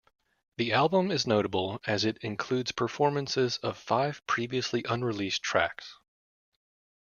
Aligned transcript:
The 0.57 0.73
album 0.73 1.11
is 1.11 1.27
notable 1.27 1.79
as 1.85 2.05
it 2.05 2.17
includes 2.23 2.71
performances 2.71 3.57
of 3.57 3.77
five 3.77 4.25
previously 4.25 4.83
unreleased 4.89 5.43
tracks. 5.43 5.95